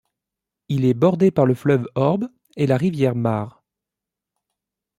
[0.67, 2.25] Il est bordé par le fleuve Orb
[2.57, 3.63] et la rivière Mare.